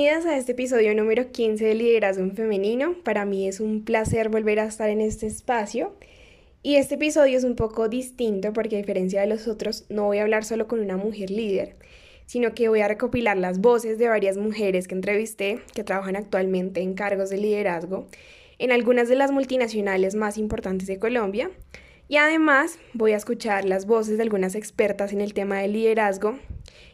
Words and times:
Bienvenidas 0.00 0.32
a 0.32 0.36
este 0.36 0.52
episodio 0.52 0.94
número 0.94 1.32
15 1.32 1.64
de 1.64 1.74
Liderazgo 1.74 2.22
en 2.22 2.36
Femenino. 2.36 2.94
Para 3.02 3.24
mí 3.24 3.48
es 3.48 3.58
un 3.58 3.84
placer 3.84 4.28
volver 4.28 4.60
a 4.60 4.66
estar 4.66 4.88
en 4.90 5.00
este 5.00 5.26
espacio. 5.26 5.92
Y 6.62 6.76
este 6.76 6.94
episodio 6.94 7.36
es 7.36 7.42
un 7.42 7.56
poco 7.56 7.88
distinto 7.88 8.52
porque 8.52 8.76
a 8.76 8.78
diferencia 8.78 9.20
de 9.20 9.26
los 9.26 9.48
otros 9.48 9.86
no 9.88 10.04
voy 10.04 10.18
a 10.18 10.22
hablar 10.22 10.44
solo 10.44 10.68
con 10.68 10.78
una 10.78 10.96
mujer 10.96 11.30
líder, 11.30 11.74
sino 12.26 12.54
que 12.54 12.68
voy 12.68 12.80
a 12.80 12.86
recopilar 12.86 13.36
las 13.38 13.58
voces 13.58 13.98
de 13.98 14.06
varias 14.06 14.36
mujeres 14.36 14.86
que 14.86 14.94
entrevisté 14.94 15.62
que 15.74 15.82
trabajan 15.82 16.14
actualmente 16.14 16.80
en 16.80 16.94
cargos 16.94 17.28
de 17.28 17.38
liderazgo 17.38 18.06
en 18.60 18.70
algunas 18.70 19.08
de 19.08 19.16
las 19.16 19.32
multinacionales 19.32 20.14
más 20.14 20.38
importantes 20.38 20.86
de 20.86 21.00
Colombia. 21.00 21.50
Y 22.06 22.18
además 22.18 22.78
voy 22.92 23.14
a 23.14 23.16
escuchar 23.16 23.64
las 23.64 23.84
voces 23.84 24.16
de 24.16 24.22
algunas 24.22 24.54
expertas 24.54 25.12
en 25.12 25.20
el 25.20 25.34
tema 25.34 25.58
del 25.58 25.72
liderazgo 25.72 26.38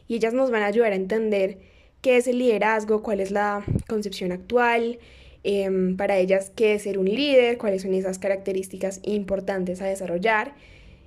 y 0.08 0.14
ellas 0.14 0.32
nos 0.32 0.50
van 0.50 0.62
a 0.62 0.68
ayudar 0.68 0.92
a 0.92 0.96
entender 0.96 1.73
qué 2.04 2.18
es 2.18 2.28
el 2.28 2.38
liderazgo, 2.38 3.02
cuál 3.02 3.20
es 3.20 3.30
la 3.30 3.64
concepción 3.88 4.30
actual, 4.30 4.98
em, 5.42 5.96
para 5.96 6.18
ellas 6.18 6.52
qué 6.54 6.74
es 6.74 6.82
ser 6.82 6.98
un 6.98 7.06
líder, 7.06 7.56
cuáles 7.56 7.80
son 7.80 7.94
esas 7.94 8.18
características 8.18 9.00
importantes 9.04 9.80
a 9.80 9.86
desarrollar 9.86 10.52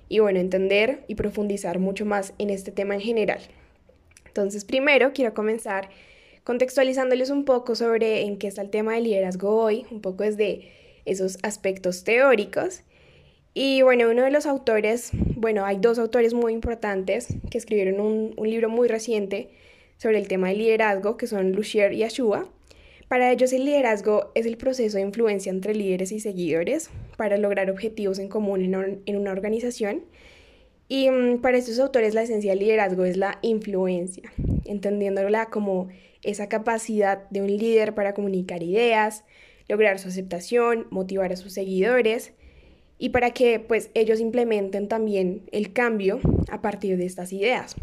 y 0.10 0.18
bueno, 0.20 0.40
entender 0.40 1.04
y 1.08 1.14
profundizar 1.14 1.78
mucho 1.78 2.04
más 2.04 2.34
en 2.40 2.50
este 2.50 2.72
tema 2.72 2.96
en 2.96 3.02
general. 3.02 3.40
Entonces, 4.26 4.66
primero 4.66 5.14
quiero 5.14 5.36
comenzar 5.36 5.90
contextualizándoles 6.44 7.30
un 7.30 7.46
poco 7.46 7.76
sobre 7.76 8.22
en 8.22 8.40
qué 8.40 8.48
está 8.48 8.64
el 8.64 8.72
tema 8.72 8.96
del 8.96 9.04
liderazgo 9.04 9.56
hoy, 9.56 9.86
un 9.92 10.02
poco 10.02 10.24
desde 10.24 10.72
esos 11.06 11.38
aspectos 11.44 12.06
teóricos. 12.06 12.82
Y 13.54 13.84
bueno, 13.84 14.10
uno 14.10 14.24
de 14.24 14.32
los 14.32 14.48
autores, 14.48 15.12
bueno, 15.36 15.64
hay 15.64 15.78
dos 15.78 16.00
autores 16.00 16.34
muy 16.34 16.54
importantes 16.54 17.28
que 17.52 17.60
escribieron 17.60 18.00
un, 18.00 18.34
un 18.36 18.50
libro 18.50 18.68
muy 18.68 18.88
reciente 18.88 19.50
sobre 19.98 20.20
el 20.20 20.28
tema 20.28 20.50
del 20.50 20.60
liderazgo, 20.60 21.18
que 21.18 21.28
son 21.28 21.52
Lucier 21.52 21.94
y 21.94 22.04
Ashua. 22.04 22.50
Para 23.08 23.32
ellos 23.32 23.54
el 23.54 23.66
liderazgo 23.66 24.32
es 24.36 24.46
el 24.46 24.58
proceso 24.58 24.98
de 24.98 25.04
influencia 25.04 25.50
entre 25.50 25.74
líderes 25.74 26.12
y 26.12 26.20
seguidores 26.20 26.90
para 27.16 27.38
lograr 27.38 27.72
objetivos 27.72 28.20
en 28.20 28.28
común 28.28 28.64
en, 29.06 29.18
una 29.18 29.32
organización. 29.32 30.04
Y 30.90 31.10
mm, 31.10 31.42
para 31.42 31.58
estos 31.58 31.80
autores 31.80 32.14
la 32.14 32.24
esencia 32.24 32.52
del 32.52 32.60
liderazgo 32.60 33.06
es 33.06 33.18
la 33.18 33.40
influencia, 33.42 34.32
entendiéndola 34.66 35.48
como 35.50 35.88
esa 36.22 36.50
capacidad 36.50 37.30
de 37.30 37.42
un 37.42 37.48
líder 37.48 37.96
para 37.96 38.14
comunicar 38.14 38.62
ideas, 38.64 39.24
lograr 39.70 40.00
su 40.00 40.10
aceptación, 40.10 40.88
motivar 40.90 41.32
a 41.32 41.38
sus 41.38 41.54
seguidores 41.54 42.34
y 42.98 43.10
para 43.10 43.32
que 43.32 43.60
pues 43.60 43.90
ellos 43.94 44.20
implementen 44.20 44.88
también 44.88 45.44
el 45.52 45.72
cambio 45.72 46.20
a 46.50 46.62
partir 46.62 46.98
de 46.98 47.06
estas 47.06 47.32
ideas. 47.32 47.76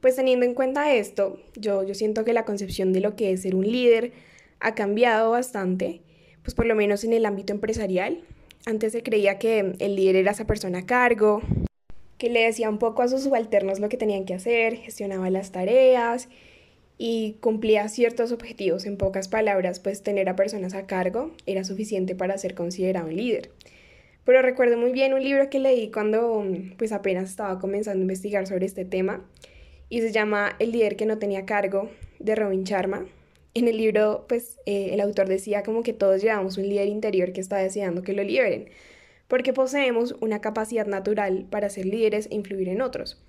Pues 0.00 0.16
teniendo 0.16 0.46
en 0.46 0.54
cuenta 0.54 0.94
esto, 0.94 1.38
yo, 1.56 1.82
yo 1.82 1.94
siento 1.94 2.24
que 2.24 2.32
la 2.32 2.46
concepción 2.46 2.92
de 2.92 3.00
lo 3.00 3.16
que 3.16 3.32
es 3.32 3.42
ser 3.42 3.54
un 3.54 3.70
líder 3.70 4.12
ha 4.58 4.74
cambiado 4.74 5.30
bastante, 5.30 6.00
pues 6.42 6.54
por 6.54 6.66
lo 6.66 6.74
menos 6.74 7.04
en 7.04 7.12
el 7.12 7.26
ámbito 7.26 7.52
empresarial. 7.52 8.22
Antes 8.64 8.92
se 8.92 9.02
creía 9.02 9.38
que 9.38 9.74
el 9.78 9.96
líder 9.96 10.16
era 10.16 10.32
esa 10.32 10.46
persona 10.46 10.80
a 10.80 10.86
cargo, 10.86 11.42
que 12.16 12.30
le 12.30 12.44
decía 12.44 12.70
un 12.70 12.78
poco 12.78 13.02
a 13.02 13.08
sus 13.08 13.22
subalternos 13.22 13.78
lo 13.78 13.88
que 13.90 13.98
tenían 13.98 14.24
que 14.24 14.34
hacer, 14.34 14.76
gestionaba 14.76 15.28
las 15.28 15.52
tareas 15.52 16.28
y 16.96 17.36
cumplía 17.40 17.88
ciertos 17.88 18.32
objetivos. 18.32 18.86
En 18.86 18.96
pocas 18.96 19.28
palabras, 19.28 19.80
pues 19.80 20.02
tener 20.02 20.30
a 20.30 20.36
personas 20.36 20.74
a 20.74 20.86
cargo 20.86 21.30
era 21.44 21.64
suficiente 21.64 22.14
para 22.14 22.38
ser 22.38 22.54
considerado 22.54 23.08
un 23.08 23.16
líder. 23.16 23.50
Pero 24.24 24.42
recuerdo 24.42 24.76
muy 24.78 24.92
bien 24.92 25.12
un 25.12 25.22
libro 25.22 25.50
que 25.50 25.58
leí 25.58 25.90
cuando 25.90 26.44
pues 26.78 26.92
apenas 26.92 27.30
estaba 27.30 27.58
comenzando 27.58 28.00
a 28.00 28.02
investigar 28.02 28.46
sobre 28.46 28.66
este 28.66 28.84
tema 28.84 29.26
y 29.90 30.00
se 30.00 30.12
llama 30.12 30.54
El 30.60 30.72
líder 30.72 30.96
que 30.96 31.04
no 31.04 31.18
tenía 31.18 31.44
cargo 31.44 31.90
de 32.20 32.36
Robin 32.36 32.64
Sharma. 32.64 33.04
En 33.52 33.66
el 33.66 33.76
libro, 33.76 34.24
pues 34.28 34.56
eh, 34.64 34.90
el 34.92 35.00
autor 35.00 35.28
decía 35.28 35.64
como 35.64 35.82
que 35.82 35.92
todos 35.92 36.22
llevamos 36.22 36.56
un 36.56 36.68
líder 36.68 36.86
interior 36.86 37.32
que 37.32 37.40
está 37.40 37.58
deseando 37.58 38.02
que 38.02 38.12
lo 38.12 38.22
liberen, 38.22 38.70
porque 39.26 39.52
poseemos 39.52 40.14
una 40.20 40.40
capacidad 40.40 40.86
natural 40.86 41.44
para 41.50 41.68
ser 41.68 41.86
líderes 41.86 42.28
e 42.30 42.36
influir 42.36 42.68
en 42.68 42.80
otros, 42.80 43.20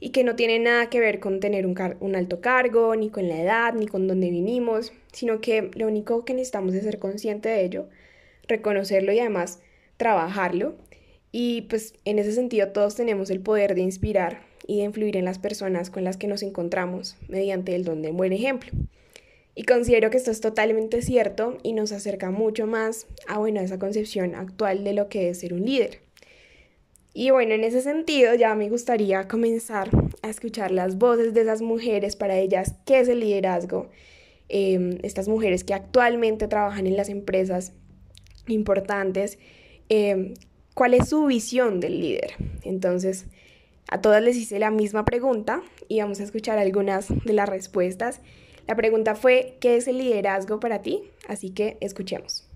y 0.00 0.10
que 0.10 0.24
no 0.24 0.34
tiene 0.34 0.58
nada 0.58 0.90
que 0.90 0.98
ver 0.98 1.20
con 1.20 1.38
tener 1.38 1.64
un, 1.66 1.76
un 2.00 2.16
alto 2.16 2.40
cargo, 2.40 2.96
ni 2.96 3.10
con 3.10 3.28
la 3.28 3.40
edad, 3.40 3.74
ni 3.74 3.86
con 3.86 4.08
dónde 4.08 4.30
vinimos, 4.30 4.92
sino 5.12 5.40
que 5.40 5.70
lo 5.74 5.86
único 5.86 6.24
que 6.24 6.34
necesitamos 6.34 6.74
es 6.74 6.82
ser 6.82 6.98
consciente 6.98 7.48
de 7.48 7.64
ello, 7.64 7.88
reconocerlo 8.48 9.12
y 9.12 9.20
además 9.20 9.60
trabajarlo. 9.96 10.74
Y 11.30 11.62
pues 11.62 11.94
en 12.04 12.18
ese 12.18 12.32
sentido 12.32 12.70
todos 12.70 12.96
tenemos 12.96 13.30
el 13.30 13.40
poder 13.40 13.76
de 13.76 13.82
inspirar 13.82 14.49
y 14.70 14.76
de 14.76 14.84
influir 14.84 15.16
en 15.16 15.24
las 15.24 15.40
personas 15.40 15.90
con 15.90 16.04
las 16.04 16.16
que 16.16 16.28
nos 16.28 16.44
encontramos 16.44 17.16
mediante 17.26 17.74
el 17.74 17.82
don 17.82 18.02
de 18.02 18.12
buen 18.12 18.32
ejemplo. 18.32 18.70
Y 19.56 19.64
considero 19.64 20.10
que 20.10 20.16
esto 20.16 20.30
es 20.30 20.40
totalmente 20.40 21.02
cierto 21.02 21.58
y 21.64 21.72
nos 21.72 21.90
acerca 21.90 22.30
mucho 22.30 22.68
más 22.68 23.08
a, 23.26 23.38
bueno, 23.38 23.60
esa 23.60 23.80
concepción 23.80 24.36
actual 24.36 24.84
de 24.84 24.92
lo 24.92 25.08
que 25.08 25.28
es 25.28 25.40
ser 25.40 25.54
un 25.54 25.64
líder. 25.64 26.02
Y 27.12 27.30
bueno, 27.30 27.52
en 27.52 27.64
ese 27.64 27.80
sentido 27.80 28.36
ya 28.36 28.54
me 28.54 28.70
gustaría 28.70 29.26
comenzar 29.26 29.90
a 30.22 30.30
escuchar 30.30 30.70
las 30.70 30.98
voces 30.98 31.34
de 31.34 31.40
esas 31.40 31.62
mujeres 31.62 32.14
para 32.14 32.38
ellas, 32.38 32.76
qué 32.86 33.00
es 33.00 33.08
el 33.08 33.18
liderazgo, 33.18 33.90
em, 34.48 34.98
estas 35.02 35.26
mujeres 35.26 35.64
que 35.64 35.74
actualmente 35.74 36.46
trabajan 36.46 36.86
en 36.86 36.96
las 36.96 37.08
empresas 37.08 37.72
importantes, 38.46 39.36
em, 39.88 40.34
cuál 40.74 40.94
es 40.94 41.08
su 41.08 41.26
visión 41.26 41.80
del 41.80 42.00
líder. 42.00 42.34
Entonces, 42.62 43.26
a 43.90 44.00
todas 44.00 44.22
les 44.22 44.36
hice 44.36 44.58
la 44.60 44.70
misma 44.70 45.04
pregunta 45.04 45.62
y 45.88 46.00
vamos 46.00 46.20
a 46.20 46.22
escuchar 46.22 46.58
algunas 46.58 47.08
de 47.08 47.32
las 47.32 47.48
respuestas. 47.48 48.20
La 48.68 48.76
pregunta 48.76 49.16
fue, 49.16 49.58
¿qué 49.60 49.76
es 49.76 49.88
el 49.88 49.98
liderazgo 49.98 50.60
para 50.60 50.80
ti? 50.80 51.02
Así 51.28 51.50
que 51.50 51.76
escuchemos. 51.80 52.48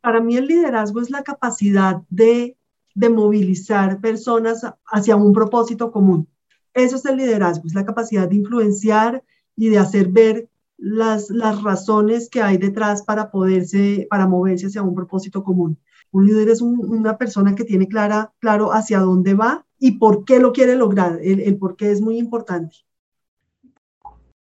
Para 0.00 0.20
mí 0.20 0.36
el 0.36 0.48
liderazgo 0.48 1.00
es 1.00 1.10
la 1.10 1.22
capacidad 1.22 2.02
de, 2.10 2.56
de 2.96 3.08
movilizar 3.08 4.00
personas 4.00 4.66
hacia 4.86 5.14
un 5.14 5.32
propósito 5.32 5.92
común. 5.92 6.28
Eso 6.74 6.96
es 6.96 7.04
el 7.06 7.16
liderazgo, 7.16 7.66
es 7.66 7.74
la 7.74 7.86
capacidad 7.86 8.28
de 8.28 8.36
influenciar 8.36 9.22
y 9.54 9.68
de 9.68 9.78
hacer 9.78 10.08
ver 10.08 10.48
las, 10.76 11.30
las 11.30 11.62
razones 11.62 12.28
que 12.28 12.42
hay 12.42 12.58
detrás 12.58 13.02
para 13.02 13.30
poderse, 13.30 14.06
para 14.10 14.26
moverse 14.26 14.66
hacia 14.66 14.82
un 14.82 14.96
propósito 14.96 15.44
común. 15.44 15.78
Un 16.10 16.26
líder 16.26 16.48
es 16.48 16.60
una 16.60 17.16
persona 17.18 17.54
que 17.54 17.64
tiene 17.64 17.86
clara, 17.86 18.32
claro 18.40 18.72
hacia 18.72 18.98
dónde 18.98 19.34
va 19.34 19.65
y 19.78 19.92
por 19.92 20.24
qué 20.24 20.38
lo 20.38 20.52
quiere 20.52 20.76
lograr. 20.76 21.18
El, 21.22 21.56
por 21.58 21.76
qué 21.76 21.90
es 21.90 22.00
muy 22.00 22.18
importante. 22.18 22.76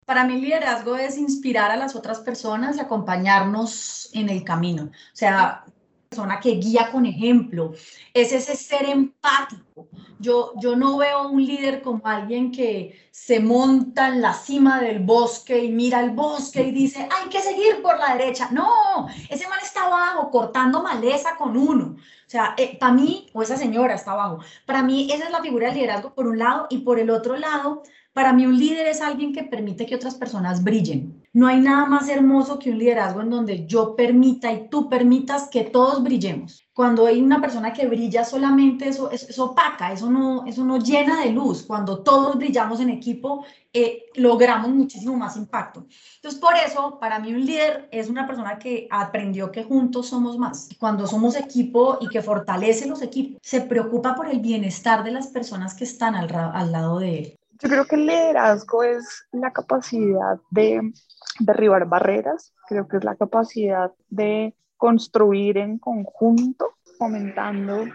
Para 0.06 0.26
mí 0.26 0.40
liderazgo 0.40 0.96
es 0.96 1.18
inspirar 1.18 1.70
a 1.72 1.76
las 1.76 1.96
otras 1.96 2.20
personas 2.20 2.78
y 2.78 2.80
acompañarnos 2.80 4.10
en 4.14 4.30
el 4.30 4.44
camino. 4.44 4.84
O 4.86 5.16
sea, 5.16 5.66
persona 6.10 6.40
que 6.40 6.52
guía 6.52 6.90
con 6.92 7.06
ejemplo, 7.06 7.74
es 8.14 8.32
ese 8.32 8.56
ser 8.56 8.86
empático. 8.86 9.88
Yo, 10.20 10.54
yo 10.58 10.76
no 10.76 10.98
veo 10.98 11.30
un 11.30 11.46
líder 11.46 11.82
como 11.82 12.02
alguien 12.06 12.52
que 12.52 13.08
se 13.12 13.40
monta 13.40 14.08
en 14.08 14.22
la 14.22 14.34
cima 14.34 14.82
del 14.82 15.00
bosque 15.00 15.64
y 15.64 15.72
mira 15.72 16.00
el 16.02 16.12
bosque 16.12 16.64
y 16.64 16.72
dice, 16.72 17.08
hay 17.12 17.30
que 17.30 17.42
seguir 17.42 17.82
por 17.82 17.98
la 18.00 18.16
derecha. 18.16 18.50
No, 18.52 19.08
ese 19.30 19.48
man 19.48 19.60
está 19.62 19.86
abajo 19.86 20.32
cortando 20.32 20.82
maleza 20.82 21.36
con 21.38 21.56
uno. 21.58 21.96
O 21.96 22.30
sea, 22.30 22.56
eh, 22.58 22.78
para 22.80 22.94
mí, 22.94 23.28
o 23.34 23.42
esa 23.42 23.58
señora 23.58 23.96
está 23.96 24.12
abajo, 24.12 24.40
para 24.66 24.84
mí 24.84 25.10
esa 25.12 25.26
es 25.26 25.32
la 25.32 25.42
figura 25.42 25.68
del 25.68 25.76
liderazgo 25.76 26.14
por 26.14 26.28
un 26.28 26.40
lado 26.40 26.68
y 26.70 26.80
por 26.80 27.00
el 27.00 27.10
otro 27.10 27.38
lado, 27.38 27.84
para 28.12 28.34
mí 28.34 28.46
un 28.46 28.58
líder 28.58 28.88
es 28.88 29.02
alguien 29.02 29.32
que 29.32 29.44
permite 29.44 29.86
que 29.86 29.96
otras 29.96 30.16
personas 30.16 30.64
brillen. 30.64 31.24
No 31.38 31.46
hay 31.46 31.62
nada 31.62 31.86
más 31.86 32.10
hermoso 32.10 32.58
que 32.58 32.72
un 32.72 32.80
liderazgo 32.80 33.22
en 33.22 33.30
donde 33.30 33.68
yo 33.68 33.96
permita 33.96 34.52
y 34.52 34.70
tú 34.70 34.90
permitas 34.90 35.50
que 35.50 35.66
todos 35.66 36.02
brillemos. 36.02 36.68
Cuando 36.74 37.06
hay 37.06 37.22
una 37.22 37.40
persona 37.40 37.72
que 37.74 37.86
brilla 37.88 38.26
solamente, 38.26 38.88
eso, 38.88 39.12
eso, 39.12 39.46
opaca, 39.46 39.92
eso 39.92 40.10
no, 40.10 40.48
eso 40.48 40.66
no 40.66 40.80
llena 40.80 41.22
de 41.22 41.30
luz. 41.30 41.62
Cuando 41.62 42.00
todos 42.00 42.38
brillamos 42.38 42.80
en 42.80 42.90
equipo, 42.90 43.46
eh, 43.72 44.06
logramos 44.16 44.72
muchísimo 44.72 45.16
más 45.16 45.38
impacto. 45.38 45.86
Entonces, 46.16 46.42
por 46.42 46.56
eso, 46.56 46.98
para 47.00 47.20
mí 47.20 47.32
un 47.32 47.46
líder 47.46 47.88
es 47.92 48.10
una 48.10 48.26
persona 48.26 48.58
que 48.58 48.88
aprendió 48.90 49.52
que 49.52 49.64
juntos 49.64 50.08
somos 50.08 50.40
más. 50.40 50.70
Cuando 50.80 51.06
somos 51.06 51.36
equipo 51.36 52.00
y 52.02 52.08
que 52.08 52.24
fortalece 52.24 52.88
los 52.88 53.04
equipos, 53.04 53.40
se 53.44 53.62
preocupa 53.62 54.16
por 54.16 54.28
el 54.28 54.40
bienestar 54.40 55.04
de 55.04 55.12
las 55.12 55.28
personas 55.28 55.76
que 55.76 55.84
están 55.84 56.16
al, 56.16 56.34
al 56.34 56.72
lado 56.72 56.98
de 56.98 57.20
él. 57.20 57.38
Yo 57.60 57.70
creo 57.70 57.86
que 57.86 57.96
el 57.96 58.06
liderazgo 58.06 58.84
es 58.84 59.28
la 59.32 59.52
capacidad 59.52 60.40
de 60.52 60.94
derribar 61.40 61.88
barreras, 61.88 62.54
creo 62.68 62.88
que 62.88 62.98
es 62.98 63.04
la 63.04 63.16
capacidad 63.16 63.92
de 64.10 64.56
construir 64.76 65.58
en 65.58 65.80
conjunto, 65.80 66.76
fomentando 66.98 67.86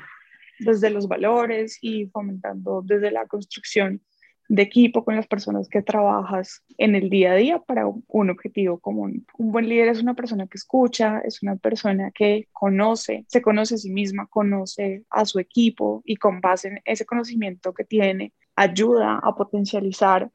desde 0.59 0.91
los 0.91 1.07
valores 1.07 1.79
y 1.81 2.07
fomentando 2.07 2.83
desde 2.85 3.11
la 3.11 3.27
construcción 3.27 4.03
de 4.49 4.63
equipo 4.63 5.05
con 5.05 5.17
las 5.17 5.27
personas 5.27 5.69
que 5.69 5.83
trabajas 5.83 6.63
en 6.77 6.95
el 6.95 7.09
día 7.11 7.33
a 7.33 7.37
día 7.37 7.59
para 7.59 7.87
un 7.87 8.31
objetivo 8.31 8.79
común. 8.79 9.27
Un 9.39 9.53
buen 9.53 9.69
líder 9.69 9.89
es 9.89 10.03
una 10.03 10.15
persona 10.15 10.47
que 10.47 10.59
escucha, 10.59 11.21
es 11.25 11.43
una 11.43 11.57
persona 11.57 12.11
que 12.11 12.49
conoce, 12.53 13.25
se 13.29 13.41
conoce 13.41 13.77
a 13.77 13.79
sí 13.79 13.91
misma, 13.91 14.27
conoce 14.27 15.05
a 15.11 15.25
su 15.25 15.39
equipo 15.39 16.03
y 16.05 16.17
con 16.17 16.41
base 16.41 16.69
en 16.69 16.81
ese 16.85 17.07
conocimiento 17.07 17.73
que 17.73 17.85
tiene, 17.85 18.33
ayuda 18.57 19.21
a 19.23 19.35
potencializar 19.35 20.31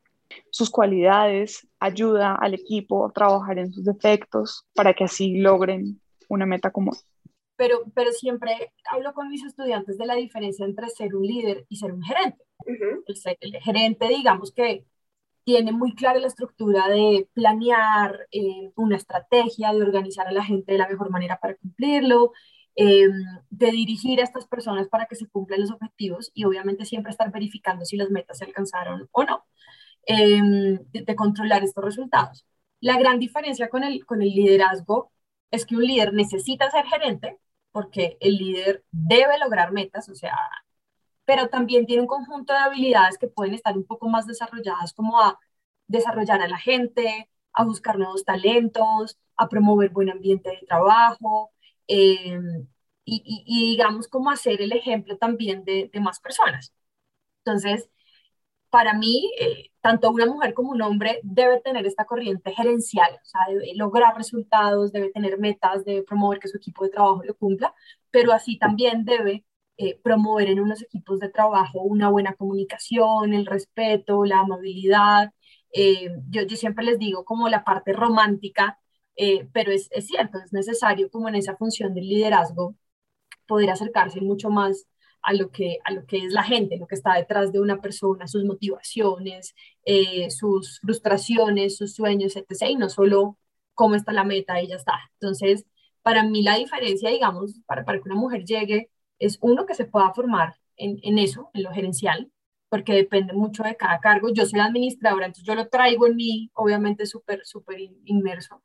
sus 0.49 0.69
cualidades, 0.69 1.67
ayuda 1.79 2.35
al 2.35 2.53
equipo 2.53 3.05
a 3.05 3.11
trabajar 3.11 3.59
en 3.59 3.71
sus 3.71 3.85
defectos 3.85 4.65
para 4.73 4.93
que 4.93 5.05
así 5.05 5.37
logren 5.37 6.01
una 6.29 6.45
meta 6.45 6.71
común. 6.71 6.95
Pero, 7.57 7.83
pero 7.95 8.11
siempre 8.11 8.73
hablo 8.91 9.13
con 9.13 9.29
mis 9.29 9.43
estudiantes 9.43 9.97
de 9.97 10.05
la 10.05 10.15
diferencia 10.15 10.65
entre 10.65 10.89
ser 10.89 11.15
un 11.15 11.23
líder 11.23 11.65
y 11.69 11.77
ser 11.77 11.91
un 11.91 12.03
gerente. 12.03 12.43
el, 13.41 13.57
gerente, 13.61 14.07
digamos 14.07 14.51
que 14.51 14.85
tiene 15.43 15.71
muy 15.71 15.95
clara 15.95 16.19
la 16.19 16.27
estructura 16.27 16.87
de 16.89 17.29
planear 17.33 18.27
eh, 18.31 18.71
una 18.75 18.97
estrategia, 18.97 19.73
de 19.73 19.81
organizar 19.81 20.27
a 20.27 20.31
la 20.31 20.43
gente 20.43 20.73
de 20.73 20.77
la 20.77 20.89
mejor 20.89 21.09
manera 21.09 21.39
para 21.39 21.55
cumplirlo, 21.55 22.33
em, 22.75 23.11
de 23.49 23.71
dirigir 23.71 24.19
a 24.21 24.23
estas 24.23 24.45
personas 24.47 24.87
para 24.89 25.07
que 25.07 25.15
se 25.15 25.27
cumplan 25.27 25.61
los 25.61 25.71
objetivos 25.71 26.31
y 26.33 26.45
obviamente 26.45 26.85
siempre 26.85 27.11
estar 27.11 27.31
verificando 27.31 27.85
si 27.85 27.97
las 27.97 28.09
metas 28.11 28.37
se 28.39 28.45
alcanzaron 28.45 29.09
o 29.11 29.23
no. 29.23 29.45
Em, 30.07 30.79
de, 30.93 31.15
controlar 31.15 31.63
estos 31.63 31.83
resultados. 31.83 32.45
La 32.79 32.97
gran 32.97 33.19
diferencia 33.19 33.67
con 33.69 33.83
el, 33.83 34.05
con 34.05 34.21
el 34.21 34.29
liderazgo 34.29 35.11
es 35.51 35.65
que 35.65 35.75
un 35.75 35.83
líder 35.85 36.13
necesita 36.13 36.69
ser 36.71 36.85
gerente 36.85 37.37
porque 37.77 38.17
el 38.21 38.37
líder 38.37 38.83
debe 38.91 39.37
lograr 39.37 39.71
metas, 39.71 40.09
o 40.09 40.15
sea, 40.15 40.35
pero 41.25 41.47
también 41.47 41.85
tiene 41.85 42.01
un 42.01 42.07
conjunto 42.07 42.53
de 42.53 42.59
habilidades 42.59 43.19
que 43.19 43.27
pueden 43.27 43.53
estar 43.53 43.77
un 43.77 43.85
poco 43.85 44.09
más 44.09 44.25
desarrolladas, 44.25 44.93
como 44.93 45.21
a 45.21 45.39
desarrollar 45.87 46.41
a 46.41 46.47
la 46.47 46.57
gente, 46.57 47.29
a 47.53 47.63
buscar 47.65 47.99
nuevos 47.99 48.25
talentos, 48.25 49.19
a 49.35 49.47
promover 49.47 49.91
buen 49.91 50.09
ambiente 50.09 50.49
de 50.49 50.65
trabajo 50.65 51.51
em, 51.85 52.67
y, 53.05 53.69
digamos, 53.71 54.07
como 54.07 54.31
hacer 54.31 54.59
el 54.59 54.71
ejemplo 54.71 55.17
también 55.19 55.63
de, 55.63 55.91
de 55.93 55.99
más 55.99 56.19
personas. 56.19 56.73
Entonces, 57.45 57.89
para 58.71 58.93
mí, 58.95 59.31
eh, 59.39 59.71
tanto 59.87 60.11
una 60.11 60.25
mujer 60.25 60.53
como 60.53 60.71
un 60.71 60.81
hombre 60.81 61.21
debe 61.23 61.61
tener 61.61 61.85
esta 61.85 62.03
corriente 62.03 62.51
gerencial, 62.53 63.09
o 63.13 63.25
sea, 63.25 63.41
debe 63.47 63.73
lograr 63.75 64.17
resultados, 64.17 64.91
debe 64.91 65.11
tener 65.11 65.39
metas, 65.39 65.85
debe 65.85 66.03
promover 66.03 66.39
que 66.39 66.49
su 66.49 66.57
equipo 66.57 66.83
de 66.83 66.89
trabajo 66.89 67.23
lo 67.23 67.35
cumpla, 67.35 67.73
pero 68.11 68.33
así 68.33 68.57
también 68.59 69.05
debe 69.05 69.45
eh, 69.77 69.97
promover 70.03 70.49
en 70.49 70.59
unos 70.59 70.81
equipos 70.81 71.19
de 71.21 71.29
trabajo 71.29 71.81
una 71.83 72.09
buena 72.09 72.33
comunicación, 72.33 73.33
el 73.33 73.45
respeto, 73.45 74.25
la 74.25 74.39
amabilidad. 74.39 75.31
Eh, 75.71 76.09
yo, 76.29 76.43
siempre 76.49 76.83
les 76.83 76.99
digo 76.99 77.23
como 77.23 77.47
la 77.47 77.63
parte 77.63 77.93
romántica, 77.93 78.79
pero 79.53 79.71
es, 79.71 79.87
es 79.91 80.07
cierto, 80.07 80.37
es 80.39 80.53
necesario 80.53 81.09
como 81.09 81.29
en 81.29 81.35
esa 81.35 81.55
función 81.55 81.93
del 81.93 82.07
liderazgo 82.09 82.75
poder 83.47 83.69
acercarse 83.69 84.21
mucho 84.21 84.49
más 84.49 84.85
a 85.21 85.33
lo 85.33 85.51
que, 85.51 85.77
a 85.83 85.91
lo 85.93 86.05
que 86.05 86.17
es 86.17 86.33
la 86.33 86.43
gente, 86.43 86.77
lo 86.77 86.87
que 86.87 86.95
está 86.95 87.15
detrás 87.15 87.51
de 87.51 87.59
una 87.59 87.81
persona, 87.81 88.27
sus 88.27 88.45
motivaciones, 88.45 89.55
eh, 89.85 90.29
sus 90.29 90.79
frustraciones, 90.81 91.77
sus 91.77 91.93
sueños, 91.95 92.35
etc. 92.35 92.69
Y 92.69 92.75
no 92.75 92.89
solo 92.89 93.37
cómo 93.73 93.95
está 93.95 94.13
la 94.13 94.23
meta 94.23 94.61
y 94.61 94.67
ya 94.67 94.75
está. 94.75 94.93
Entonces, 95.19 95.65
para 96.01 96.23
mí 96.23 96.43
la 96.43 96.55
diferencia, 96.57 97.09
digamos, 97.09 97.59
para, 97.65 97.85
para 97.85 97.99
que 97.99 98.09
una 98.09 98.15
mujer 98.19 98.45
llegue, 98.45 98.89
es 99.19 99.37
uno 99.41 99.65
que 99.65 99.75
se 99.75 99.85
pueda 99.85 100.13
formar 100.13 100.55
en, 100.77 100.99
en 101.03 101.17
eso, 101.17 101.49
en 101.53 101.63
lo 101.63 101.71
gerencial, 101.71 102.31
porque 102.69 102.93
depende 102.93 103.33
mucho 103.33 103.63
de 103.63 103.75
cada 103.75 103.99
cargo. 103.99 104.29
Yo 104.33 104.45
soy 104.45 104.59
administradora, 104.59 105.25
entonces 105.27 105.45
yo 105.45 105.55
lo 105.55 105.67
traigo 105.69 106.07
en 106.07 106.15
mí, 106.15 106.51
obviamente 106.53 107.05
súper, 107.05 107.45
súper 107.45 107.79
inmerso, 108.05 108.63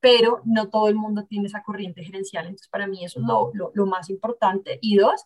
pero 0.00 0.42
no 0.44 0.68
todo 0.68 0.88
el 0.88 0.96
mundo 0.96 1.24
tiene 1.26 1.46
esa 1.46 1.62
corriente 1.62 2.04
gerencial. 2.04 2.46
Entonces, 2.46 2.68
para 2.68 2.86
mí 2.86 3.04
eso 3.04 3.20
es 3.20 3.26
lo, 3.26 3.50
lo, 3.54 3.70
lo 3.74 3.86
más 3.86 4.10
importante. 4.10 4.78
Y 4.82 4.96
dos, 4.96 5.24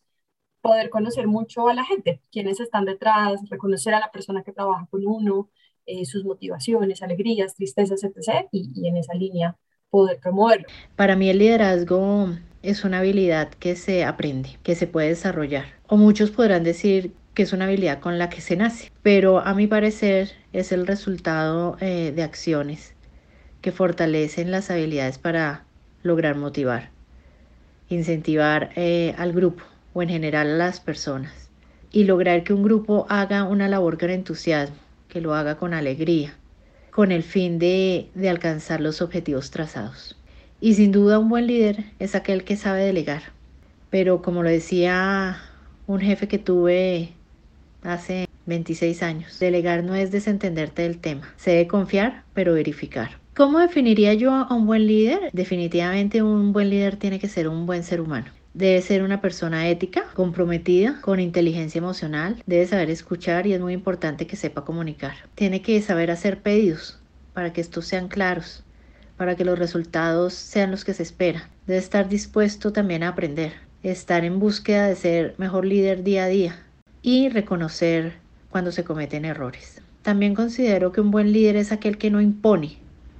poder 0.60 0.90
conocer 0.90 1.26
mucho 1.26 1.69
a 1.69 1.75
la 1.75 1.84
gente, 1.84 2.20
quienes 2.31 2.60
están 2.60 2.84
detrás, 2.84 3.40
reconocer 3.49 3.94
a 3.94 4.00
la 4.00 4.10
persona 4.10 4.43
que 4.43 4.52
trabaja 4.52 4.87
con 4.90 5.06
uno, 5.06 5.50
eh, 5.87 6.05
sus 6.05 6.25
motivaciones, 6.25 7.02
alegrías, 7.02 7.55
tristezas, 7.55 8.05
etc. 8.05 8.46
Y, 8.52 8.87
en 8.87 8.96
esa 8.96 9.14
línea 9.14 9.56
poder 9.90 10.19
promoverlo. 10.20 10.66
Para 10.96 11.16
mí 11.16 11.31
el 11.31 11.38
liderazgo 11.38 12.28
es 12.62 12.84
una 12.84 12.99
habilidad 12.99 13.49
que 13.49 13.75
se 13.75 14.05
aprende, 14.05 14.58
que 14.62 14.75
se 14.75 14.87
puede 14.87 15.08
desarrollar. 15.08 15.64
O 15.87 15.96
muchos 15.96 16.31
podrán 16.31 16.62
decir 16.62 17.12
que 17.32 17.44
es 17.44 17.54
una 17.54 17.64
habilidad 17.64 18.00
con 18.00 18.19
la 18.19 18.28
que 18.28 18.43
se 18.43 18.56
nace, 18.56 18.93
pero 19.02 19.38
a 19.38 19.54
mi 19.54 19.66
parecer 19.66 20.32
es 20.52 20.72
el 20.72 20.87
resultado 20.87 21.78
eh, 21.81 22.12
de 22.14 22.22
acciones 22.22 22.94
que 23.62 23.72
fortalecen 23.72 24.50
las 24.50 24.70
habilidades 24.70 25.19
para 25.19 25.64
lograr 26.02 26.37
motivar, 26.37 26.90
incentivar 27.88 28.72
eh, 28.76 29.14
al 29.16 29.32
grupo, 29.32 29.62
o 29.93 30.02
en 30.02 30.08
general 30.08 30.49
a 30.50 30.56
las 30.56 30.81
personas 30.81 31.49
y 31.90 32.05
lograr 32.05 32.44
que 32.44 32.52
un 32.52 32.62
grupo 32.62 33.06
haga 33.08 33.44
una 33.44 33.69
labor 33.69 33.99
con 33.99 34.11
entusiasmo, 34.11 34.76
que 35.08 35.20
lo 35.20 35.35
haga 35.35 35.56
con 35.56 35.75
alegría, 35.75 36.35
con 36.90 37.12
el 37.12 37.23
fin 37.23 37.58
de, 37.58 38.11
de 38.14 38.29
alcanzar 38.29 38.81
los 38.81 39.00
objetivos 39.00 39.50
trazados. 39.50 40.17
Y 40.61 40.75
sin 40.75 40.93
duda 40.93 41.19
un 41.19 41.29
buen 41.29 41.46
líder 41.46 41.85
es 41.99 42.14
aquel 42.14 42.44
que 42.44 42.56
sabe 42.56 42.85
delegar. 42.85 43.23
Pero 43.90 44.23
como 44.23 44.43
lo 44.43 44.50
decía 44.50 45.38
un 45.87 46.00
jefe 46.00 46.28
que 46.28 46.38
tuve 46.38 47.11
hace 47.83 48.26
26 48.47 49.02
años, 49.02 49.38
delegar 49.38 49.85
no 49.85 49.95
es 49.95 50.11
desentenderte 50.11 50.83
del 50.83 50.99
tema. 50.99 51.33
Se 51.37 51.52
debe 51.52 51.68
confiar, 51.68 52.25
pero 52.35 52.54
verificar. 52.54 53.18
¿Cómo 53.37 53.61
definiría 53.61 54.14
yo 54.14 54.33
a 54.33 54.52
un 54.52 54.66
buen 54.66 54.87
líder? 54.87 55.30
Definitivamente 55.33 56.23
un 56.23 56.52
buen 56.52 56.71
líder 56.71 56.97
tiene 56.97 57.21
que 57.21 57.28
ser 57.28 57.49
un 57.49 57.66
buen 57.66 57.85
ser 57.85 58.00
humano. 58.00 58.26
Debe 58.55 58.81
ser 58.83 59.02
una 59.02 59.21
persona 59.21 59.69
ética, 59.69 60.05
comprometida, 60.14 61.00
con 61.00 61.21
inteligencia 61.21 61.78
emocional, 61.78 62.43
debe 62.47 62.67
saber 62.67 62.90
escuchar 62.90 63.47
y 63.47 63.52
es 63.52 63.61
muy 63.61 63.73
importante 63.73 64.26
que 64.26 64.37
sepa 64.37 64.64
comunicar. 64.64 65.14
Tiene 65.35 65.62
que 65.62 65.81
saber 65.83 66.11
hacer 66.11 66.40
pedidos 66.40 66.99
para 67.35 67.52
que 67.52 67.61
estos 67.61 67.87
sean 67.87 68.09
claros, 68.09 68.64
para 69.17 69.37
que 69.37 69.45
los 69.45 69.59
resultados 69.59 70.33
sean 70.35 70.71
los 70.71 70.85
que 70.85 70.95
se 70.95 71.02
espera. 71.02 71.50
Debe 71.67 71.78
estar 71.78 72.09
dispuesto 72.09 72.73
también 72.73 73.02
a 73.02 73.09
aprender, 73.09 73.52
estar 73.83 74.25
en 74.25 74.38
búsqueda 74.38 74.87
de 74.87 74.97
ser 74.97 75.35
mejor 75.38 75.64
líder 75.64 76.02
día 76.02 76.25
a 76.25 76.28
día 76.28 76.62
y 77.02 77.28
reconocer 77.28 78.14
cuando 78.50 78.73
se 78.73 78.85
cometen 78.85 79.25
errores. 79.25 79.83
También 80.02 80.35
considero 80.35 80.90
que 80.90 81.00
un 81.00 81.11
buen 81.11 81.33
líder 81.33 81.57
es 81.57 81.71
aquel 81.71 81.99
que 81.99 82.11
no 82.11 82.21
impone, 82.21 82.78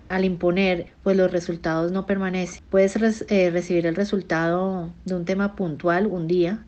al 0.09 0.25
imponer, 0.25 0.93
pues 1.03 1.17
los 1.17 1.31
resultados 1.31 1.93
no 1.93 2.07
permanecen. 2.07 2.63
Puedes 2.71 2.97
eh, 3.29 3.51
recibir 3.51 3.87
el 3.87 3.95
resultado 3.95 4.93
de 5.05 5.15
un 5.15 5.25
tema 5.25 5.55
puntual 5.55 6.07
un 6.07 6.27
día, 6.27 6.65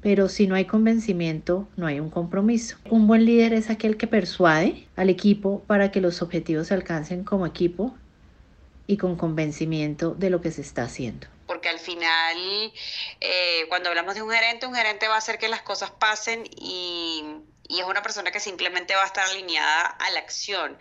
pero 0.00 0.28
si 0.28 0.46
no 0.46 0.54
hay 0.54 0.66
convencimiento, 0.66 1.68
no 1.76 1.86
hay 1.86 2.00
un 2.00 2.10
compromiso. 2.10 2.76
Un 2.90 3.06
buen 3.06 3.24
líder 3.24 3.52
es 3.54 3.70
aquel 3.70 3.96
que 3.96 4.06
persuade 4.06 4.86
al 4.96 5.10
equipo 5.10 5.62
para 5.66 5.90
que 5.90 6.00
los 6.00 6.22
objetivos 6.22 6.68
se 6.68 6.74
alcancen 6.74 7.24
como 7.24 7.46
equipo 7.46 7.94
y 8.86 8.96
con 8.96 9.16
convencimiento 9.16 10.14
de 10.14 10.30
lo 10.30 10.40
que 10.40 10.52
se 10.52 10.60
está 10.60 10.84
haciendo. 10.84 11.26
Porque 11.46 11.68
al 11.68 11.78
final, 11.78 12.36
eh, 13.20 13.66
cuando 13.68 13.88
hablamos 13.88 14.14
de 14.14 14.22
un 14.22 14.30
gerente, 14.30 14.66
un 14.66 14.74
gerente 14.74 15.08
va 15.08 15.14
a 15.14 15.18
hacer 15.18 15.38
que 15.38 15.48
las 15.48 15.62
cosas 15.62 15.90
pasen 15.90 16.44
y 16.56 17.24
y 17.68 17.80
es 17.80 17.86
una 17.86 18.02
persona 18.02 18.30
que 18.30 18.40
simplemente 18.40 18.94
va 18.94 19.02
a 19.02 19.06
estar 19.06 19.28
alineada 19.28 19.86
a 19.86 20.10
la 20.10 20.20
acción. 20.20 20.78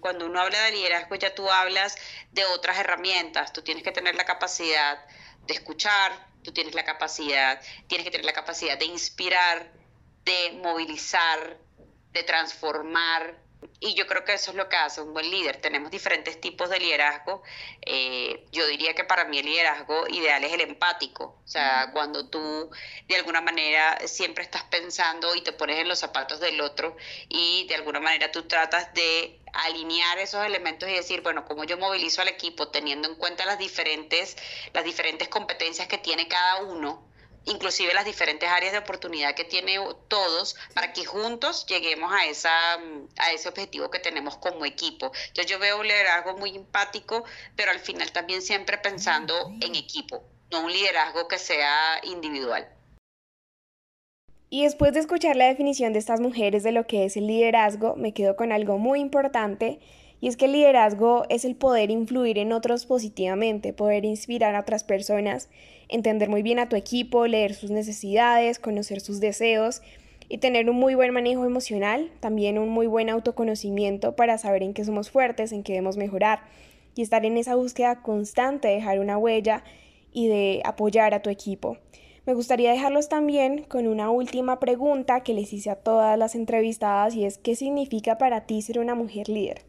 cuando 0.00 0.26
uno 0.26 0.40
habla 0.40 0.60
de 0.62 0.72
liderazgo 0.72 1.14
ya 1.16 1.34
tú 1.34 1.50
hablas 1.50 1.96
de 2.32 2.44
otras 2.46 2.78
herramientas, 2.78 3.52
tú 3.52 3.62
tienes 3.62 3.82
que 3.82 3.92
tener 3.92 4.14
la 4.14 4.24
capacidad 4.24 5.04
de 5.46 5.54
escuchar, 5.54 6.12
tú 6.42 6.52
tienes 6.52 6.74
la 6.74 6.84
capacidad, 6.84 7.60
tienes 7.86 8.04
que 8.04 8.10
tener 8.10 8.26
la 8.26 8.32
capacidad 8.32 8.78
de 8.78 8.86
inspirar, 8.86 9.72
de 10.24 10.58
movilizar, 10.62 11.58
de 12.12 12.22
transformar, 12.22 13.43
y 13.80 13.94
yo 13.94 14.06
creo 14.06 14.24
que 14.24 14.34
eso 14.34 14.50
es 14.50 14.56
lo 14.56 14.68
que 14.68 14.76
hace 14.76 15.00
un 15.00 15.12
buen 15.12 15.30
líder. 15.30 15.60
Tenemos 15.60 15.90
diferentes 15.90 16.40
tipos 16.40 16.70
de 16.70 16.78
liderazgo. 16.78 17.42
Eh, 17.82 18.46
yo 18.52 18.66
diría 18.66 18.94
que 18.94 19.04
para 19.04 19.24
mí 19.24 19.38
el 19.38 19.46
liderazgo 19.46 20.06
ideal 20.08 20.42
es 20.44 20.52
el 20.52 20.62
empático. 20.62 21.38
O 21.44 21.48
sea, 21.48 21.90
cuando 21.92 22.28
tú 22.28 22.70
de 23.08 23.16
alguna 23.16 23.40
manera 23.40 23.98
siempre 24.06 24.44
estás 24.44 24.64
pensando 24.64 25.34
y 25.34 25.42
te 25.42 25.52
pones 25.52 25.78
en 25.78 25.88
los 25.88 25.98
zapatos 25.98 26.40
del 26.40 26.60
otro 26.60 26.96
y 27.28 27.66
de 27.68 27.74
alguna 27.74 28.00
manera 28.00 28.32
tú 28.32 28.44
tratas 28.44 28.92
de 28.94 29.40
alinear 29.52 30.18
esos 30.18 30.44
elementos 30.44 30.88
y 30.88 30.92
decir, 30.92 31.20
bueno, 31.20 31.44
cómo 31.44 31.64
yo 31.64 31.76
movilizo 31.78 32.22
al 32.22 32.28
equipo 32.28 32.68
teniendo 32.68 33.08
en 33.08 33.16
cuenta 33.16 33.44
las 33.44 33.58
diferentes, 33.58 34.36
las 34.72 34.84
diferentes 34.84 35.28
competencias 35.28 35.88
que 35.88 35.98
tiene 35.98 36.26
cada 36.28 36.62
uno 36.62 37.13
inclusive 37.46 37.94
las 37.94 38.04
diferentes 38.04 38.48
áreas 38.48 38.72
de 38.72 38.78
oportunidad 38.78 39.34
que 39.34 39.44
tiene 39.44 39.78
todos 40.08 40.56
para 40.74 40.92
que 40.92 41.04
juntos 41.04 41.66
lleguemos 41.66 42.12
a, 42.12 42.26
esa, 42.26 42.74
a 43.18 43.32
ese 43.32 43.48
objetivo 43.48 43.90
que 43.90 43.98
tenemos 43.98 44.36
como 44.36 44.64
equipo. 44.64 45.12
Entonces 45.28 45.46
yo 45.46 45.58
veo 45.58 45.78
un 45.78 45.86
liderazgo 45.86 46.36
muy 46.36 46.56
empático, 46.56 47.24
pero 47.56 47.70
al 47.70 47.80
final 47.80 48.12
también 48.12 48.42
siempre 48.42 48.78
pensando 48.78 49.52
en 49.60 49.74
equipo, 49.74 50.22
no 50.50 50.64
un 50.64 50.72
liderazgo 50.72 51.28
que 51.28 51.38
sea 51.38 52.00
individual. 52.02 52.68
Y 54.50 54.62
después 54.62 54.92
de 54.92 55.00
escuchar 55.00 55.34
la 55.34 55.46
definición 55.46 55.92
de 55.92 55.98
estas 55.98 56.20
mujeres 56.20 56.62
de 56.62 56.70
lo 56.70 56.86
que 56.86 57.06
es 57.06 57.16
el 57.16 57.26
liderazgo, 57.26 57.96
me 57.96 58.14
quedo 58.14 58.36
con 58.36 58.52
algo 58.52 58.78
muy 58.78 59.00
importante 59.00 59.80
y 60.24 60.28
es 60.28 60.38
que 60.38 60.46
el 60.46 60.52
liderazgo 60.52 61.26
es 61.28 61.44
el 61.44 61.54
poder 61.54 61.90
influir 61.90 62.38
en 62.38 62.54
otros 62.54 62.86
positivamente, 62.86 63.74
poder 63.74 64.06
inspirar 64.06 64.54
a 64.54 64.60
otras 64.60 64.82
personas 64.82 65.50
entender 65.90 66.30
muy 66.30 66.40
bien 66.40 66.58
a 66.58 66.70
tu 66.70 66.76
equipo, 66.76 67.26
leer 67.26 67.52
sus 67.52 67.70
necesidades, 67.70 68.58
conocer 68.58 69.02
sus 69.02 69.20
deseos 69.20 69.82
y 70.30 70.38
tener 70.38 70.70
un 70.70 70.76
muy 70.76 70.94
buen 70.94 71.12
manejo 71.12 71.44
emocional, 71.44 72.10
también 72.20 72.58
un 72.58 72.70
muy 72.70 72.86
buen 72.86 73.10
autoconocimiento 73.10 74.16
para 74.16 74.38
saber 74.38 74.62
en 74.62 74.72
qué 74.72 74.82
somos 74.86 75.10
fuertes, 75.10 75.52
en 75.52 75.62
qué 75.62 75.74
debemos 75.74 75.98
mejorar 75.98 76.40
y 76.94 77.02
estar 77.02 77.26
en 77.26 77.36
esa 77.36 77.54
búsqueda 77.54 78.00
constante 78.00 78.68
de 78.68 78.76
dejar 78.76 79.00
una 79.00 79.18
huella 79.18 79.62
y 80.10 80.28
de 80.28 80.62
apoyar 80.64 81.12
a 81.12 81.20
tu 81.20 81.28
equipo. 81.28 81.76
Me 82.24 82.32
gustaría 82.32 82.70
dejarlos 82.70 83.10
también 83.10 83.64
con 83.64 83.86
una 83.86 84.08
última 84.08 84.58
pregunta 84.58 85.20
que 85.20 85.34
les 85.34 85.52
hice 85.52 85.68
a 85.68 85.76
todas 85.76 86.18
las 86.18 86.34
entrevistadas 86.34 87.14
y 87.14 87.26
es 87.26 87.36
¿qué 87.36 87.54
significa 87.56 88.16
para 88.16 88.46
ti 88.46 88.62
ser 88.62 88.78
una 88.78 88.94
mujer 88.94 89.28
líder? 89.28 89.60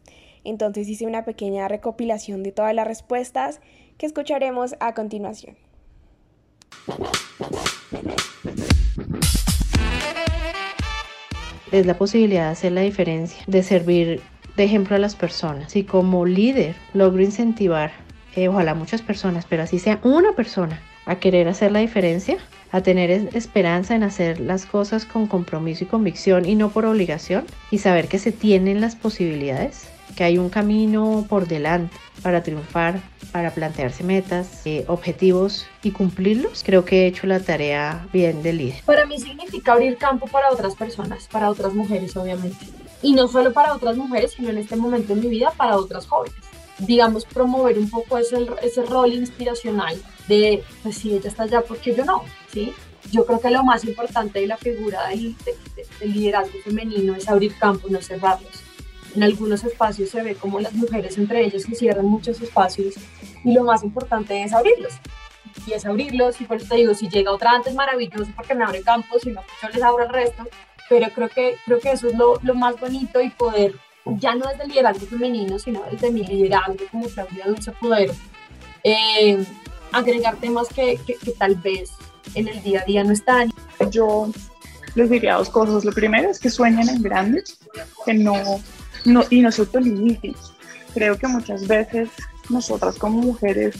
Entonces 0.46 0.88
hice 0.88 1.06
una 1.06 1.24
pequeña 1.24 1.66
recopilación 1.66 2.42
de 2.42 2.52
todas 2.52 2.74
las 2.74 2.86
respuestas 2.86 3.60
que 3.98 4.06
escucharemos 4.06 4.76
a 4.78 4.94
continuación. 4.94 5.56
Es 11.72 11.84
la 11.84 11.98
posibilidad 11.98 12.44
de 12.44 12.52
hacer 12.52 12.72
la 12.72 12.82
diferencia, 12.82 13.42
de 13.48 13.62
servir 13.62 14.22
de 14.56 14.64
ejemplo 14.64 14.94
a 14.94 15.00
las 15.00 15.16
personas. 15.16 15.72
Si 15.72 15.82
como 15.82 16.24
líder 16.24 16.76
logro 16.94 17.22
incentivar, 17.22 17.90
eh, 18.36 18.48
ojalá 18.48 18.74
muchas 18.74 19.02
personas, 19.02 19.46
pero 19.48 19.64
así 19.64 19.80
sea 19.80 19.98
una 20.04 20.32
persona, 20.32 20.80
a 21.06 21.16
querer 21.18 21.48
hacer 21.48 21.72
la 21.72 21.80
diferencia, 21.80 22.38
a 22.76 22.82
tener 22.82 23.10
esperanza 23.10 23.94
en 23.94 24.02
hacer 24.02 24.38
las 24.38 24.66
cosas 24.66 25.06
con 25.06 25.26
compromiso 25.26 25.84
y 25.84 25.86
convicción 25.86 26.44
y 26.44 26.54
no 26.54 26.68
por 26.68 26.84
obligación, 26.84 27.46
y 27.70 27.78
saber 27.78 28.06
que 28.06 28.18
se 28.18 28.32
tienen 28.32 28.82
las 28.82 28.94
posibilidades, 28.96 29.88
que 30.14 30.24
hay 30.24 30.36
un 30.36 30.50
camino 30.50 31.24
por 31.26 31.48
delante 31.48 31.96
para 32.22 32.42
triunfar, 32.42 33.00
para 33.32 33.50
plantearse 33.52 34.04
metas, 34.04 34.62
eh, 34.66 34.84
objetivos 34.88 35.66
y 35.82 35.90
cumplirlos, 35.90 36.62
creo 36.64 36.84
que 36.84 37.04
he 37.04 37.06
hecho 37.06 37.26
la 37.26 37.40
tarea 37.40 38.06
bien 38.12 38.42
de 38.42 38.52
líder. 38.52 38.82
Para 38.84 39.06
mí 39.06 39.18
significa 39.18 39.72
abrir 39.72 39.96
campo 39.96 40.26
para 40.26 40.50
otras 40.50 40.74
personas, 40.74 41.28
para 41.28 41.48
otras 41.48 41.72
mujeres 41.72 42.14
obviamente. 42.16 42.66
Y 43.02 43.12
no 43.12 43.26
solo 43.26 43.52
para 43.54 43.72
otras 43.72 43.96
mujeres, 43.96 44.32
sino 44.32 44.50
en 44.50 44.58
este 44.58 44.76
momento 44.76 45.14
en 45.14 45.20
mi 45.20 45.28
vida 45.28 45.50
para 45.56 45.76
otras 45.76 46.06
jóvenes. 46.06 46.36
Digamos, 46.78 47.24
promover 47.24 47.78
un 47.78 47.88
poco 47.88 48.18
ese, 48.18 48.46
ese 48.62 48.82
rol 48.82 49.14
inspiracional 49.14 49.96
de, 50.28 50.62
pues 50.82 50.98
si 50.98 51.14
ella 51.14 51.28
está 51.28 51.44
allá, 51.44 51.62
¿por 51.62 51.78
qué 51.78 51.94
yo 51.94 52.04
no? 52.04 52.22
Yo 53.12 53.24
creo 53.24 53.40
que 53.40 53.50
lo 53.50 53.62
más 53.62 53.84
importante 53.84 54.40
de 54.40 54.46
la 54.46 54.56
figura 54.56 55.08
del, 55.08 55.36
del 56.00 56.12
liderazgo 56.12 56.58
femenino 56.64 57.14
es 57.14 57.28
abrir 57.28 57.56
campo, 57.58 57.88
no 57.88 58.00
cerrarlos 58.00 58.66
en 59.16 59.22
algunos 59.22 59.64
espacios 59.64 60.10
se 60.10 60.22
ve 60.22 60.34
como 60.34 60.60
las 60.60 60.74
mujeres 60.74 61.16
entre 61.18 61.44
ellas 61.44 61.64
que 61.64 61.74
cierran 61.74 62.04
muchos 62.04 62.40
espacios 62.40 62.94
y 63.44 63.52
lo 63.52 63.64
más 63.64 63.82
importante 63.82 64.42
es 64.42 64.52
abrirlos. 64.52 64.94
Y 65.66 65.72
es 65.72 65.86
abrirlos 65.86 66.40
y 66.40 66.44
por 66.44 66.58
eso 66.58 66.66
te 66.68 66.76
digo, 66.76 66.94
si 66.94 67.08
llega 67.08 67.32
otra 67.32 67.52
antes 67.52 67.74
maravilloso 67.74 68.30
porque 68.36 68.54
me 68.54 68.64
abre 68.64 68.82
campos, 68.82 69.22
si 69.22 69.30
no, 69.30 69.40
yo 69.62 69.68
les 69.70 69.82
abro 69.82 70.04
el 70.04 70.10
resto. 70.10 70.44
Pero 70.88 71.08
creo 71.10 71.28
que, 71.28 71.56
creo 71.64 71.80
que 71.80 71.92
eso 71.92 72.08
es 72.08 72.14
lo, 72.14 72.38
lo 72.42 72.54
más 72.54 72.78
bonito 72.78 73.20
y 73.20 73.30
poder, 73.30 73.74
ya 74.04 74.34
no 74.34 74.46
desde 74.46 74.64
el 74.64 74.68
liderazgo 74.68 75.06
femenino, 75.06 75.58
sino 75.58 75.82
desde 75.90 76.12
mi 76.12 76.24
liderazgo 76.24 76.76
como 76.92 77.08
Claudia 77.08 77.46
Dulce, 77.46 77.72
poder 77.72 78.12
eh, 78.84 79.44
agregar 79.90 80.36
temas 80.36 80.68
que, 80.68 81.00
que 81.04 81.32
tal 81.32 81.56
vez 81.56 81.90
en 82.36 82.48
el 82.48 82.62
día 82.62 82.82
a 82.82 82.84
día 82.84 83.02
no 83.02 83.12
están. 83.12 83.50
Yo 83.90 84.30
les 84.94 85.10
diría 85.10 85.34
dos 85.34 85.50
cosas. 85.50 85.84
Lo 85.84 85.92
primero 85.92 86.30
es 86.30 86.38
que 86.38 86.50
sueñen 86.50 86.88
en 86.88 87.02
grande, 87.02 87.42
que 88.04 88.14
no 88.14 88.60
no, 89.06 89.24
y 89.30 89.40
no 89.40 89.50
se 89.50 89.62
autolimiten. 89.62 90.34
Creo 90.94 91.16
que 91.16 91.26
muchas 91.26 91.66
veces 91.66 92.08
nosotras 92.48 92.98
como 92.98 93.20
mujeres 93.20 93.76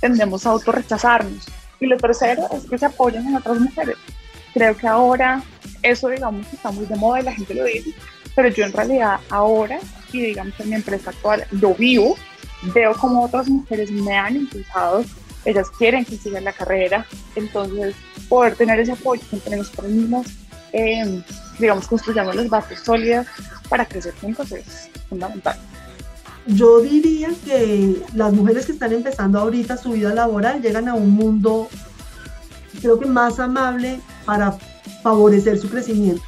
tendemos 0.00 0.46
a 0.46 0.50
autorrechazarnos. 0.50 1.46
Y 1.80 1.86
lo 1.86 1.96
tercero 1.96 2.46
es 2.52 2.68
que 2.68 2.78
se 2.78 2.86
apoyen 2.86 3.26
en 3.26 3.36
otras 3.36 3.58
mujeres. 3.58 3.96
Creo 4.54 4.76
que 4.76 4.86
ahora 4.86 5.42
eso, 5.82 6.08
digamos, 6.08 6.46
está 6.52 6.70
muy 6.70 6.86
de 6.86 6.96
moda 6.96 7.20
y 7.20 7.24
la 7.24 7.32
gente 7.32 7.54
lo 7.54 7.64
dice, 7.64 7.94
pero 8.34 8.48
yo 8.48 8.64
en 8.64 8.72
realidad 8.72 9.20
ahora, 9.30 9.78
y 10.12 10.20
digamos 10.20 10.58
en 10.60 10.70
mi 10.70 10.74
empresa 10.76 11.10
actual, 11.10 11.46
lo 11.52 11.74
vivo, 11.74 12.16
veo 12.74 12.92
como 12.94 13.24
otras 13.24 13.48
mujeres 13.48 13.90
me 13.90 14.16
han 14.16 14.36
impulsado, 14.36 15.04
ellas 15.44 15.70
quieren 15.70 16.04
que 16.04 16.16
siga 16.16 16.40
la 16.40 16.52
carrera, 16.52 17.06
entonces 17.36 17.94
poder 18.28 18.56
tener 18.56 18.80
ese 18.80 18.92
apoyo 18.92 19.22
entre 19.32 19.56
nosotros 19.56 19.90
mismos, 19.90 20.26
eh, 20.72 21.22
digamos, 21.58 21.86
construyamos 21.86 22.34
las 22.34 22.48
bases 22.48 22.80
sólidas 22.80 23.26
para 23.68 23.86
crecer 23.86 24.14
juntos 24.20 24.52
es 24.52 24.90
fundamental. 25.08 25.58
Yo 26.46 26.80
diría 26.80 27.30
que 27.44 28.02
las 28.14 28.32
mujeres 28.32 28.66
que 28.66 28.72
están 28.72 28.92
empezando 28.92 29.38
ahorita 29.38 29.76
su 29.76 29.92
vida 29.92 30.14
laboral 30.14 30.62
llegan 30.62 30.88
a 30.88 30.94
un 30.94 31.10
mundo, 31.10 31.68
creo 32.80 32.98
que 32.98 33.06
más 33.06 33.38
amable 33.38 34.00
para 34.24 34.56
favorecer 35.02 35.58
su 35.58 35.68
crecimiento. 35.68 36.22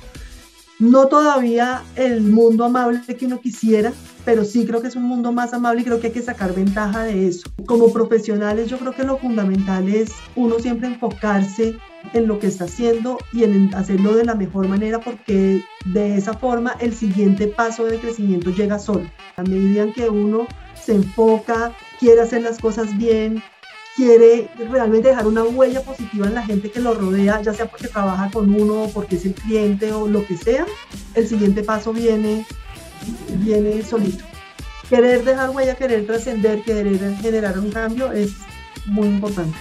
No 0.79 1.07
todavía 1.07 1.83
el 1.97 2.21
mundo 2.21 2.65
amable 2.65 3.01
que 3.17 3.27
uno 3.27 3.41
quisiera, 3.41 3.93
pero 4.25 4.45
sí 4.45 4.67
creo 4.67 4.81
que 4.81 4.89
es 4.89 4.97
un 4.97 5.05
mundo 5.05 5.33
más 5.33 5.53
amable 5.53 5.83
y 5.83 5.85
creo 5.85 6.01
que 6.01 6.09
hay 6.09 6.13
que 6.13 6.23
sacar 6.23 6.55
ventaja 6.55 7.05
de 7.05 7.29
eso. 7.29 7.51
Como 7.67 7.93
profesionales 7.93 8.69
yo 8.69 8.79
creo 8.79 8.93
que 8.93 9.05
lo 9.05 9.19
fundamental 9.19 9.89
es 9.89 10.13
uno 10.37 10.59
siempre 10.59 10.89
enfocarse 10.89 11.77
en 12.13 12.27
lo 12.27 12.39
que 12.39 12.49
está 12.49 12.65
haciendo 12.65 13.19
y 13.33 13.45
en 13.45 13.75
hacerlo 13.75 14.15
de 14.15 14.25
la 14.25 14.35
mejor 14.35 14.69
manera 14.69 15.01
porque 15.01 15.63
de 15.87 16.17
esa 16.17 16.35
forma 16.35 16.77
el 16.81 16.95
siguiente 16.95 17.47
paso 17.47 17.85
de 17.85 17.99
crecimiento 17.99 18.51
llega 18.51 18.79
solo. 18.79 19.11
A 19.37 19.43
medida 19.43 19.93
que 19.93 20.09
uno 20.09 20.47
se 20.75 20.95
enfoca, 20.95 21.73
quiere 21.99 22.21
hacer 22.21 22.43
las 22.43 22.59
cosas 22.59 22.97
bien, 22.99 23.43
quiere 23.97 24.49
realmente 24.71 25.09
dejar 25.09 25.27
una 25.27 25.45
huella 25.45 25.83
positiva 25.83 26.27
en 26.27 26.35
la 26.35 26.43
gente 26.43 26.71
que 26.71 26.81
lo 26.81 26.95
rodea, 26.95 27.43
ya 27.43 27.53
sea 27.53 27.67
porque 27.67 27.89
trabaja 27.89 28.31
con 28.31 28.53
uno 28.55 28.89
porque 28.93 29.17
es 29.17 29.27
el 29.27 29.35
cliente 29.35 29.93
o 29.93 30.09
lo 30.09 30.27
que 30.27 30.37
sea, 30.37 30.67
el 31.15 31.29
siguiente 31.29 31.63
paso 31.63 31.93
viene, 31.93 32.47
viene 33.39 33.83
solito. 33.83 34.25
Querer 34.89 35.25
dejar 35.25 35.51
huella, 35.51 35.75
querer 35.75 36.07
trascender, 36.07 36.63
querer 36.63 37.17
generar 37.17 37.59
un 37.59 37.71
cambio 37.71 38.13
es 38.13 38.33
muy 38.87 39.09
importante. 39.09 39.57